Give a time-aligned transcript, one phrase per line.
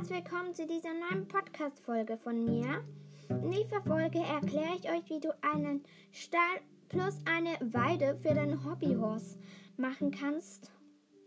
[0.00, 2.82] herzlich willkommen zu dieser neuen Podcast-Folge von mir.
[3.28, 6.40] In dieser Folge erkläre ich euch, wie du einen Stall
[6.88, 9.38] plus eine Weide für dein Hobbyhorse
[9.76, 10.72] machen kannst.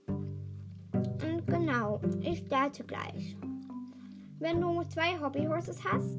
[0.08, 3.38] Und genau, ich starte gleich.
[4.40, 6.18] Wenn du zwei Hobbyhorses hast,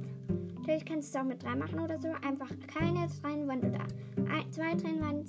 [0.65, 3.85] vielleicht kannst du es auch mit drei machen oder so, einfach keine Trennwand oder
[4.31, 5.29] ein, zwei Trennwand,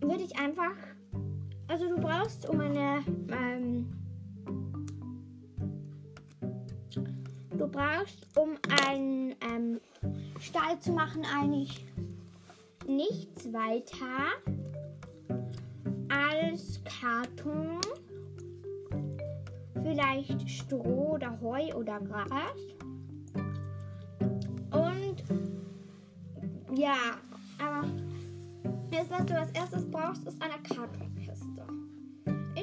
[0.00, 0.74] würde ich einfach,
[1.68, 4.03] also du brauchst um eine, ähm,
[7.64, 9.80] du brauchst, um einen ähm,
[10.38, 11.84] Stall zu machen, eigentlich
[12.86, 14.34] nichts weiter
[16.08, 17.80] als Karton,
[19.82, 22.60] vielleicht Stroh oder Heu oder Gras.
[24.70, 25.24] Und
[26.76, 26.96] ja,
[27.58, 27.86] aber
[28.90, 31.83] jetzt, was du als erstes brauchst, ist eine Kartonkiste.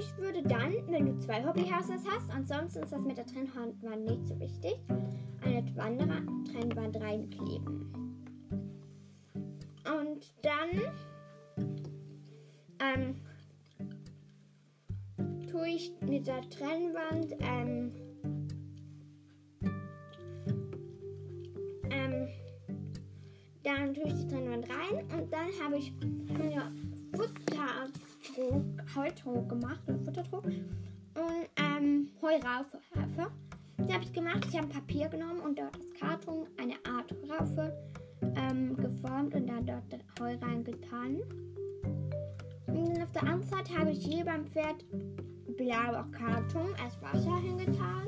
[0.01, 4.27] Ich würde dann, wenn du zwei Hobbyhouses hast, ansonsten ist das mit der Trennwand nicht
[4.27, 4.79] so wichtig,
[5.43, 7.93] eine Wanderer Trennwand reinkleben.
[9.85, 10.69] Und dann
[12.79, 13.15] ähm,
[15.47, 17.91] tue ich mit der Trennwand ähm,
[21.91, 22.27] ähm,
[23.61, 25.93] dann tue ich die Trennwand rein und dann habe ich
[26.27, 26.80] meine
[28.95, 32.79] Heutrog gemacht, einen Futtertrog und ähm, Heuraufe.
[33.87, 34.45] Die habe ich gemacht.
[34.49, 37.73] Ich habe Papier genommen und dort das Karton, eine Art Raufe
[38.35, 39.83] ähm, geformt und dann dort
[40.19, 41.17] Heu reingetan.
[42.67, 44.85] Und dann auf der anderen Seite habe ich hier beim Pferd
[45.57, 48.07] blauer Karton als Wasser hingetan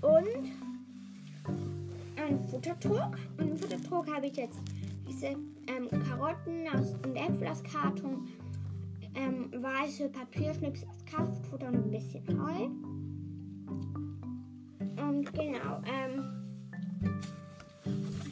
[0.00, 0.50] und
[2.16, 3.16] einen Futtertrog.
[3.38, 4.60] Und im Futtertrog habe ich jetzt
[5.06, 8.28] diese ähm, Karotten aus, und Äpfel aus Karton,
[9.14, 12.64] ähm, weiße Papierschnips aus Kraftfutter und ein bisschen Heu.
[15.02, 16.24] Und genau, ähm,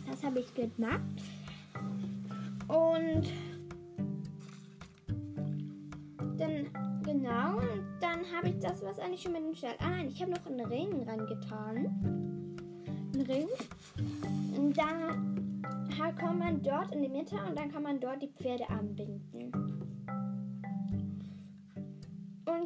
[0.09, 1.01] das habe ich gemacht.
[2.69, 3.31] Und
[6.39, 7.61] dann, genau,
[8.01, 9.75] dann habe ich das, was eigentlich schon mit dem Stall.
[9.79, 11.77] Ah nein, ich habe noch einen Ring rangetan.
[13.15, 13.49] Einen Ring.
[14.57, 15.63] Und dann
[16.19, 19.72] kommt man dort in die Mitte und dann kann man dort die Pferde anbinden.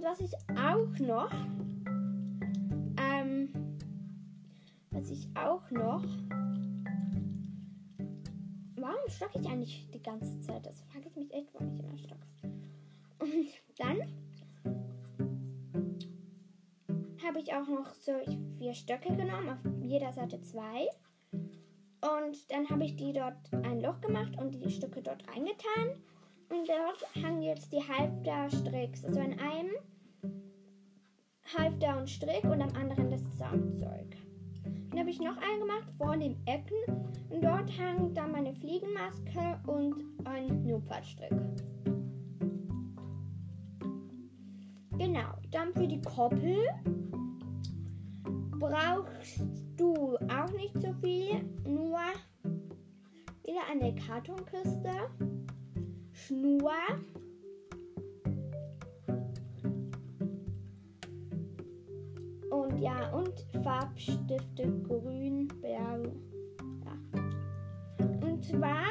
[0.06, 1.32] Was ich auch noch,
[2.96, 3.48] ähm,
[4.92, 6.04] was ich auch noch,
[8.76, 10.64] warum stocke ich eigentlich die ganze Zeit?
[10.64, 12.26] Das frage ich mich echt, warum ich immer stocke.
[13.18, 13.98] Und dann
[17.26, 18.12] habe ich auch noch so
[18.58, 20.86] vier Stöcke genommen, auf jeder Seite zwei.
[21.32, 26.00] Und dann habe ich die dort ein Loch gemacht und die Stücke dort reingetan.
[26.48, 29.04] Und dort hangen jetzt die Halfter-Stricks.
[29.04, 29.72] Also in einem
[31.54, 34.16] Halfter und Strick und am anderen das Zaumzeug.
[34.90, 37.06] Dann habe ich noch einen gemacht vor den Ecken.
[37.28, 41.32] Und dort hängt dann meine Fliegenmaske und ein Notfallstrick.
[44.98, 46.56] Genau, dann für die Koppel
[48.58, 49.42] brauchst
[49.76, 51.98] du auch nicht so viel, nur
[53.44, 55.10] wieder eine Kartonkiste,
[56.12, 56.72] Schnur,
[62.86, 66.02] ja, und Farbstifte grün, blau.
[66.84, 67.20] Ja.
[67.98, 68.84] Und zwar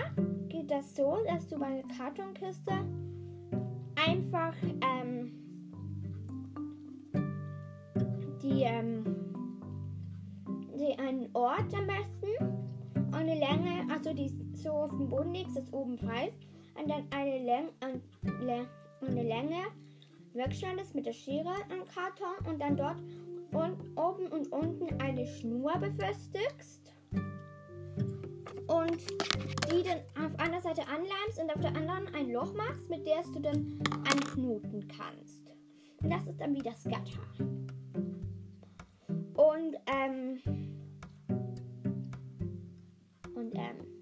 [0.50, 2.74] geht das so, dass du bei der Kartonkiste
[3.96, 5.32] einfach ähm,
[8.42, 9.06] die, ähm,
[10.78, 12.54] die einen Ort am besten
[12.96, 16.34] und eine Länge, also die so auf dem Boden liegt, das oben frei
[16.78, 17.70] und dann eine, Läng
[19.02, 19.62] eine Länge
[20.34, 23.02] wegschneidest mit der Schere am Karton und dann dort
[23.52, 26.92] und oben und unten eine Schnur befestigst
[28.68, 29.02] und
[29.72, 33.22] die dann auf einer Seite anleimst und auf der anderen ein Loch machst, mit der
[33.34, 33.80] du dann
[34.12, 35.52] anknoten kannst.
[36.02, 37.20] Und das ist dann wie das Gatter.
[39.36, 40.42] Und ähm
[43.36, 43.95] und ähm ähm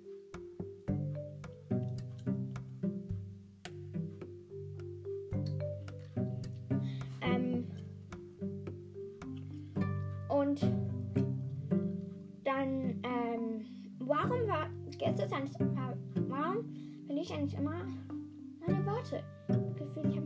[14.24, 15.58] warum war gestern eigentlich
[16.30, 16.64] warum
[17.08, 17.86] bin ich eigentlich immer
[18.66, 19.24] meine Worte
[19.76, 20.24] gefühlt?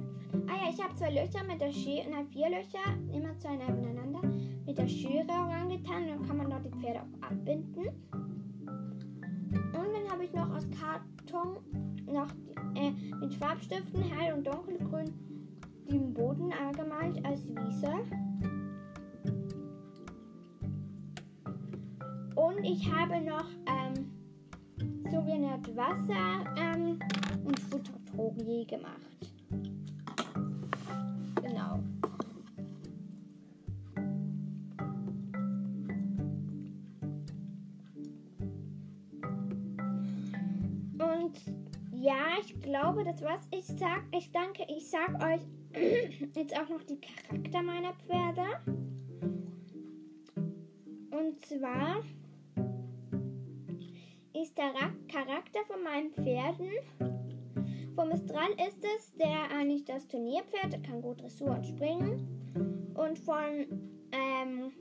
[0.48, 4.22] Ah ja ich habe zwei Löcher mit der Schere nein vier Löcher immer zwei nebeneinander
[4.66, 7.88] mit der Schere rangetan dann kann man dort die Pferde auch abbinden.
[9.50, 11.58] Und dann habe ich noch aus Karton
[12.06, 12.30] noch
[12.76, 15.14] äh, mit Farbstiften hell und dunkelgrün
[15.90, 17.94] den Boden angemalt als Wiese.
[22.36, 23.46] Und ich habe noch
[25.58, 27.00] Art Wasser ähm,
[27.44, 28.96] und Futtertrog je gemacht.
[31.42, 31.80] Genau.
[41.00, 41.38] Und
[41.92, 43.42] ja, ich glaube, das war's.
[43.52, 45.42] Ich sag, ich danke, ich sag euch
[46.36, 48.46] jetzt auch noch die Charakter meiner Pferde.
[51.10, 52.04] Und zwar
[54.42, 56.70] ist der Ra Charakter von meinen Pferden.
[57.96, 62.94] Vom Mistral ist es der eigentlich das Turnierpferd, der kann gut Dressur und springen.
[62.94, 63.66] Und von
[64.12, 64.72] ähm,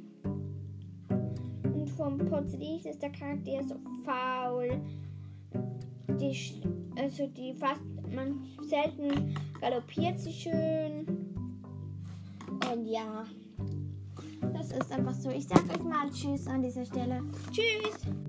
[1.63, 4.81] und vom Porzellis ist der Charakter so faul.
[6.21, 6.63] Die,
[6.99, 7.83] also die fast
[8.15, 11.07] man selten galoppiert sie schön.
[12.71, 13.25] Und ja,
[14.53, 15.31] das ist einfach so.
[15.31, 17.23] Ich sag euch mal Tschüss an dieser Stelle.
[17.51, 18.26] Tschüss!